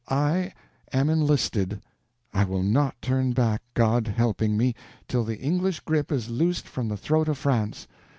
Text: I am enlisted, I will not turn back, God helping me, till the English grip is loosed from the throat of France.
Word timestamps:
I 0.09 0.51
am 0.91 1.11
enlisted, 1.11 1.79
I 2.33 2.43
will 2.43 2.63
not 2.63 2.99
turn 3.03 3.33
back, 3.33 3.61
God 3.75 4.07
helping 4.07 4.57
me, 4.57 4.73
till 5.07 5.23
the 5.23 5.37
English 5.37 5.81
grip 5.81 6.11
is 6.11 6.27
loosed 6.27 6.67
from 6.67 6.87
the 6.87 6.97
throat 6.97 7.27
of 7.27 7.37
France. 7.37 7.87